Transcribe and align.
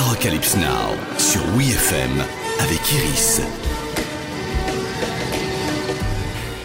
Arocalypse 0.00 0.56
Now 0.56 0.96
sur 1.18 1.42
WeFM 1.54 2.24
avec 2.60 2.80
Iris. 2.90 3.42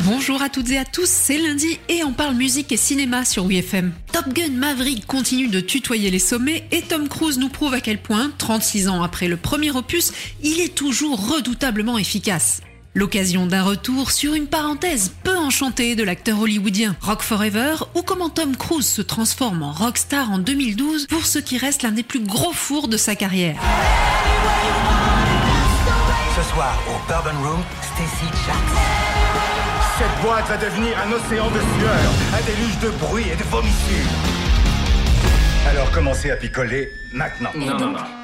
Bonjour 0.00 0.42
à 0.42 0.50
toutes 0.50 0.70
et 0.70 0.76
à 0.76 0.84
tous, 0.84 1.08
c'est 1.08 1.38
lundi 1.38 1.78
et 1.88 2.04
on 2.04 2.12
parle 2.12 2.34
musique 2.34 2.72
et 2.72 2.76
cinéma 2.76 3.24
sur 3.24 3.46
WeFM. 3.46 3.92
Top 4.12 4.28
Gun 4.34 4.50
Maverick 4.50 5.06
continue 5.06 5.48
de 5.48 5.60
tutoyer 5.60 6.10
les 6.10 6.18
sommets 6.18 6.64
et 6.72 6.82
Tom 6.82 7.08
Cruise 7.08 7.38
nous 7.38 7.48
prouve 7.48 7.72
à 7.72 7.80
quel 7.80 8.02
point, 8.02 8.30
36 8.36 8.88
ans 8.88 9.02
après 9.02 9.28
le 9.28 9.38
premier 9.38 9.70
opus, 9.70 10.12
il 10.42 10.60
est 10.60 10.74
toujours 10.74 11.30
redoutablement 11.30 11.96
efficace. 11.96 12.60
L'occasion 12.94 13.46
d'un 13.46 13.62
retour 13.62 14.10
sur 14.10 14.34
une 14.34 14.46
parenthèse 14.46 15.12
peu 15.24 15.34
enchantée 15.34 15.94
de 15.94 16.04
l'acteur 16.04 16.38
hollywoodien 16.38 16.94
Rock 17.00 17.22
Forever 17.22 17.76
ou 17.94 18.02
comment 18.02 18.28
Tom 18.28 18.54
Cruise 18.54 18.86
se 18.86 19.00
transforme 19.00 19.62
en 19.62 19.72
rockstar 19.72 20.30
en 20.30 20.36
2012 20.36 21.06
pour 21.06 21.24
ce 21.24 21.38
qui 21.38 21.56
reste 21.56 21.82
l'un 21.82 21.92
des 21.92 22.02
plus 22.02 22.20
gros 22.20 22.52
fours 22.52 22.88
de 22.88 22.98
sa 22.98 23.14
carrière. 23.14 23.56
Ce 26.36 26.42
soir, 26.52 26.78
au 26.86 27.10
Bourbon 27.10 27.38
Room, 27.42 27.62
Stacy 27.80 28.26
Jacks. 28.44 28.78
Cette 29.96 30.22
boîte 30.22 30.48
va 30.48 30.58
devenir 30.58 30.94
un 30.98 31.12
océan 31.12 31.48
de 31.50 31.60
sueur, 31.60 32.12
un 32.34 32.44
déluge 32.44 32.78
de 32.78 32.90
bruit 32.98 33.24
et 33.32 33.36
de 33.36 33.44
vomissures. 33.44 34.12
Alors 35.66 35.90
commencez 35.92 36.30
à 36.30 36.36
picoler 36.36 36.92
maintenant. 37.10 37.50
Non, 37.54 37.78
non, 37.78 37.90
non. 37.92 38.21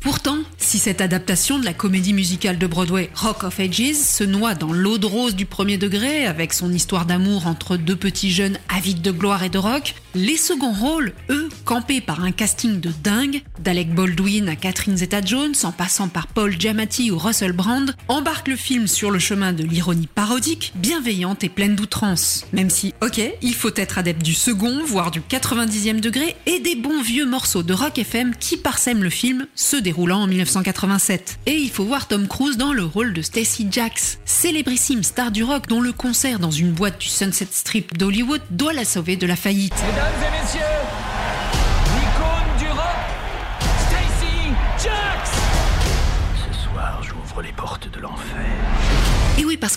Pourtant, 0.00 0.38
si 0.58 0.78
cette 0.78 1.00
adaptation 1.00 1.58
de 1.58 1.64
la 1.64 1.74
comédie 1.74 2.12
musicale 2.12 2.58
de 2.58 2.66
Broadway 2.66 3.10
Rock 3.14 3.44
of 3.44 3.60
Ages 3.60 3.94
se 3.94 4.24
noie 4.24 4.54
dans 4.54 4.72
l'eau 4.72 4.98
de 4.98 5.06
rose 5.06 5.36
du 5.36 5.44
premier 5.44 5.76
degré 5.76 6.26
avec 6.26 6.52
son 6.52 6.72
histoire 6.72 7.04
d'amour 7.04 7.46
entre 7.46 7.76
deux 7.76 7.96
petits 7.96 8.30
jeunes 8.30 8.58
avides 8.68 9.02
de 9.02 9.10
gloire 9.10 9.42
et 9.42 9.48
de 9.48 9.58
rock, 9.58 9.94
les 10.14 10.36
seconds 10.36 10.72
rôles, 10.72 11.12
eux, 11.30 11.48
campés 11.64 12.00
par 12.00 12.24
un 12.24 12.32
casting 12.32 12.80
de 12.80 12.90
dingue, 13.02 13.42
d'Alec 13.60 13.94
Baldwin 13.94 14.48
à 14.48 14.56
Catherine 14.56 14.96
Zeta-Jones 14.96 15.54
en 15.62 15.72
passant 15.72 16.08
par 16.08 16.26
Paul 16.26 16.58
Giamatti 16.58 17.10
ou 17.10 17.18
Russell 17.18 17.52
Brand, 17.52 17.94
embarquent 18.08 18.48
le 18.48 18.56
film 18.56 18.86
sur 18.86 19.10
le 19.10 19.18
chemin 19.18 19.52
de 19.52 19.62
l'ironie 19.62 20.08
parodique, 20.12 20.72
bienveillante 20.76 21.44
et 21.44 21.48
pleine 21.48 21.76
d'outrance. 21.76 22.46
Même 22.52 22.70
si, 22.70 22.94
ok, 23.02 23.20
il 23.42 23.54
faut 23.54 23.74
être 23.76 23.98
adepte 23.98 24.22
du 24.22 24.34
second, 24.34 24.82
voire 24.84 25.10
du 25.10 25.20
90e 25.20 26.00
degré 26.00 26.34
et 26.46 26.60
des 26.60 26.76
bons 26.76 27.02
vieux 27.02 27.26
morceaux 27.26 27.62
de 27.62 27.72
rock 27.72 27.98
FM 27.98 28.34
qui 28.36 28.56
parsèment 28.56 29.01
le 29.02 29.10
film, 29.10 29.46
se 29.54 29.76
déroulant 29.76 30.22
en 30.22 30.26
1987. 30.26 31.40
Et 31.46 31.54
il 31.54 31.70
faut 31.70 31.84
voir 31.84 32.08
Tom 32.08 32.28
Cruise 32.28 32.56
dans 32.56 32.72
le 32.72 32.84
rôle 32.84 33.12
de 33.12 33.22
Stacy 33.22 33.68
Jacks, 33.70 34.18
célébrissime 34.24 35.02
star 35.02 35.30
du 35.30 35.44
rock 35.44 35.66
dont 35.68 35.80
le 35.80 35.92
concert 35.92 36.38
dans 36.38 36.50
une 36.50 36.72
boîte 36.72 36.98
du 36.98 37.08
Sunset 37.08 37.48
Strip 37.50 37.96
d'Hollywood 37.96 38.42
doit 38.50 38.72
la 38.72 38.84
sauver 38.84 39.16
de 39.16 39.26
la 39.26 39.36
faillite. 39.36 39.74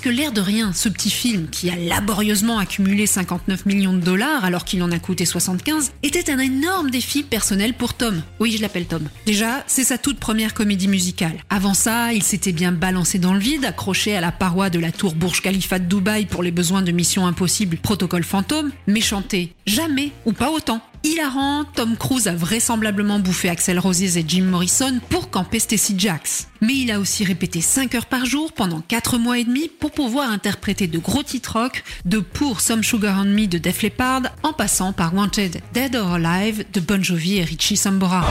L'air 0.10 0.32
de 0.32 0.42
rien, 0.42 0.74
ce 0.74 0.90
petit 0.90 1.10
film, 1.10 1.48
qui 1.50 1.70
a 1.70 1.76
laborieusement 1.76 2.60
accumulé 2.60 3.06
59 3.06 3.66
millions 3.66 3.94
de 3.94 4.00
dollars 4.00 4.46
alors 4.46 4.66
qu'il 4.66 4.82
en 4.84 4.92
a 4.92 5.00
coûté 5.00 5.26
75, 5.26 5.92
était 6.04 6.32
un 6.32 6.40
énorme 6.40 6.90
défi 6.90 7.24
personnel 7.24 7.74
pour 7.74 7.94
Tom. 7.94 8.22
Oui, 8.40 8.52
je 8.52 8.62
l'appelle 8.62 8.86
Tom. 8.86 9.08
Déjà, 9.26 9.64
c'est 9.68 9.84
sa 9.84 9.98
toute 9.98 10.20
première 10.20 10.54
comédie 10.54 10.88
musicale. 10.88 11.38
Avant 11.50 11.74
ça, 11.74 12.14
il 12.14 12.24
s'était 12.24 12.52
bien 12.52 12.72
balancé 12.72 13.20
dans 13.20 13.34
le 13.34 13.40
vide, 13.40 13.66
accroché 13.66 14.16
à 14.16 14.22
la 14.22 14.32
paroi 14.32 14.70
de 14.70 14.80
la 14.80 14.92
tour 14.92 15.16
Burj 15.16 15.42
Khalifa 15.42 15.80
de 15.80 15.86
Dubaï 15.86 16.26
pour 16.26 16.44
les 16.44 16.52
besoins 16.52 16.82
de 16.82 16.92
Mission 16.92 17.28
Impossible, 17.28 17.78
Protocole 17.78 18.24
Fantôme, 18.24 18.72
mais 18.88 19.02
chanter 19.02 19.54
jamais 19.66 20.12
ou 20.26 20.34
pas 20.34 20.52
autant. 20.52 20.82
Hilarant, 21.06 21.66
Tom 21.66 21.98
Cruise 21.98 22.28
a 22.28 22.34
vraisemblablement 22.34 23.20
bouffé 23.20 23.48
Axel 23.48 23.78
Roses 23.78 24.18
et 24.18 24.26
Jim 24.28 24.46
Morrison 24.46 25.00
pour 25.12 25.30
camper 25.30 25.60
Stacy 25.60 25.94
Jacks. 25.96 26.48
Mais 26.62 26.74
il 26.74 26.92
a 26.92 27.00
aussi 27.00 27.24
répété 27.24 27.62
5 27.62 27.94
heures 27.94 28.08
par 28.08 28.26
jour 28.26 28.52
pendant 28.54 28.82
4 28.82 29.20
mois 29.20 29.38
et 29.38 29.44
demi 29.44 29.68
pour 29.68 29.92
pouvoir 29.92 30.32
interpréter 30.32 30.88
de 30.88 30.98
gros 30.98 31.22
titres 31.22 31.60
rock, 31.60 31.84
de 32.06 32.18
Pour 32.18 32.60
Some 32.60 32.84
Sugar 32.84 33.20
on 33.22 33.26
Me 33.26 33.46
de 33.46 33.60
Def 33.60 33.84
Leppard, 33.84 34.24
en 34.42 34.52
passant 34.52 34.94
par 34.94 35.14
Wanted, 35.14 35.62
Dead 35.74 35.96
or 35.96 36.14
Alive 36.14 36.66
de 36.74 36.80
Bon 36.80 37.04
Jovi 37.04 37.38
et 37.38 37.44
Richie 37.44 37.78
Sambora. 37.78 38.26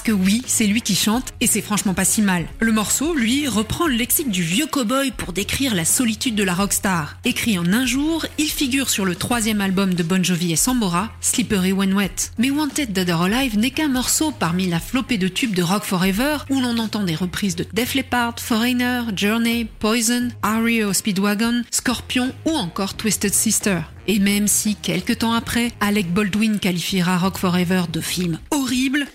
Parce 0.00 0.16
que 0.16 0.24
oui, 0.24 0.40
c'est 0.46 0.66
lui 0.66 0.80
qui 0.80 0.94
chante 0.94 1.34
et 1.42 1.46
c'est 1.46 1.60
franchement 1.60 1.92
pas 1.92 2.06
si 2.06 2.22
mal. 2.22 2.46
Le 2.58 2.72
morceau, 2.72 3.12
lui, 3.12 3.46
reprend 3.46 3.86
le 3.86 3.92
lexique 3.96 4.30
du 4.30 4.42
vieux 4.42 4.64
cowboy 4.64 5.10
pour 5.10 5.34
décrire 5.34 5.74
la 5.74 5.84
solitude 5.84 6.34
de 6.34 6.42
la 6.42 6.54
rockstar. 6.54 7.18
Écrit 7.26 7.58
en 7.58 7.70
un 7.70 7.84
jour, 7.84 8.24
il 8.38 8.48
figure 8.48 8.88
sur 8.88 9.04
le 9.04 9.14
troisième 9.14 9.60
album 9.60 9.92
de 9.92 10.02
Bon 10.02 10.24
Jovi 10.24 10.52
et 10.52 10.56
Sambora, 10.56 11.10
Slippery 11.20 11.72
When 11.72 11.92
Wet. 11.92 12.30
Mais 12.38 12.50
Wanted 12.50 12.94
Dead 12.94 13.10
or 13.10 13.24
Alive 13.24 13.58
n'est 13.58 13.72
qu'un 13.72 13.88
morceau 13.88 14.30
parmi 14.30 14.68
la 14.68 14.80
flopée 14.80 15.18
de 15.18 15.28
tubes 15.28 15.54
de 15.54 15.62
Rock 15.62 15.84
Forever 15.84 16.38
où 16.48 16.62
l'on 16.62 16.78
entend 16.78 17.02
des 17.02 17.14
reprises 17.14 17.56
de 17.56 17.66
Def 17.74 17.92
Leppard, 17.92 18.36
Foreigner, 18.40 19.02
Journey, 19.14 19.66
Poison, 19.80 20.28
REO 20.42 20.94
Speedwagon, 20.94 21.62
Scorpion 21.70 22.32
ou 22.46 22.52
encore 22.52 22.94
Twisted 22.94 23.34
Sister. 23.34 23.80
Et 24.06 24.18
même 24.18 24.48
si, 24.48 24.74
quelques 24.74 25.18
temps 25.18 25.34
après, 25.34 25.72
Alec 25.78 26.12
Baldwin 26.12 26.58
qualifiera 26.58 27.18
Rock 27.18 27.38
Forever 27.38 27.82
de 27.92 28.00
film 28.00 28.38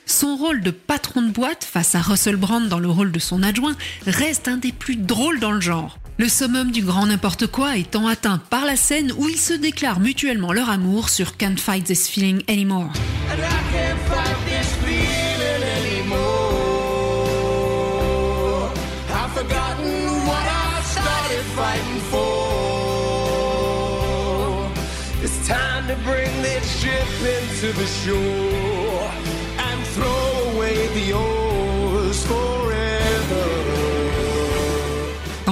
son 0.06 0.36
rôle 0.36 0.62
de 0.62 0.72
patron 0.72 1.22
de 1.22 1.32
boîte 1.32 1.64
face 1.64 1.96
à 1.96 2.02
Russell 2.02 2.36
Brand 2.36 2.68
dans 2.68 2.80
le 2.80 2.90
rôle 2.90 3.12
de 3.12 3.20
son 3.20 3.42
adjoint 3.42 3.76
reste 4.06 4.48
un 4.48 4.58
des 4.58 4.72
plus 4.72 4.98
drôles 4.98 5.40
dans 5.40 5.52
le 5.52 5.62
genre. 5.62 5.98
Le 6.18 6.28
summum 6.28 6.72
du 6.72 6.82
grand 6.82 7.06
n'importe 7.06 7.48
quoi 7.48 7.78
étant 7.78 8.08
atteint 8.08 8.38
par 8.38 8.66
la 8.66 8.76
scène 8.76 9.14
où 9.18 9.30
ils 9.30 9.40
se 9.40 9.54
déclarent 9.54 10.00
mutuellement 10.00 10.52
leur 10.52 10.70
amour 10.70 11.10
sur 11.10 11.38
Can't 11.38 11.58
Fight 11.58 11.86
This 11.86 12.08
Feeling 12.08 12.42
Anymore. 12.50 12.92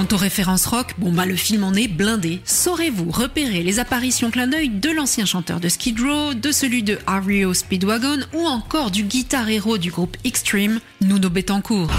Quant 0.04 0.16
aux 0.16 0.18
références 0.18 0.66
rock, 0.66 0.94
bon 0.98 1.12
bah 1.12 1.24
le 1.24 1.34
film 1.34 1.64
en 1.64 1.72
est 1.72 1.88
blindé. 1.88 2.40
Saurez-vous 2.44 3.10
repérer 3.10 3.62
les 3.62 3.78
apparitions 3.78 4.30
clin 4.30 4.46
d'œil 4.46 4.68
de 4.68 4.90
l'ancien 4.90 5.24
chanteur 5.24 5.60
de 5.60 5.68
Skid 5.70 5.98
Row, 5.98 6.34
de 6.34 6.52
celui 6.52 6.82
de 6.82 6.98
REO 7.06 7.54
Speedwagon 7.54 8.18
ou 8.34 8.44
encore 8.44 8.90
du 8.90 9.04
guitar 9.04 9.48
héros 9.48 9.78
du 9.78 9.90
groupe 9.90 10.18
Extreme, 10.24 10.80
Nuno 11.00 11.30
Betancourt? 11.30 11.90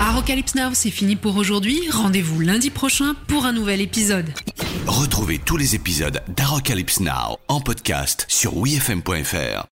Arocalypse 0.00 0.54
Now, 0.54 0.70
c'est 0.74 0.90
fini 0.90 1.16
pour 1.16 1.36
aujourd'hui. 1.36 1.80
Rendez-vous 1.90 2.40
lundi 2.40 2.70
prochain 2.70 3.16
pour 3.26 3.46
un 3.46 3.52
nouvel 3.52 3.80
épisode. 3.80 4.26
Retrouvez 4.86 5.38
tous 5.38 5.56
les 5.56 5.74
épisodes 5.74 6.20
d'Arocalypse 6.28 7.00
Now 7.00 7.38
en 7.48 7.60
podcast 7.60 8.26
sur 8.28 8.56
WeFM.fr. 8.56 9.64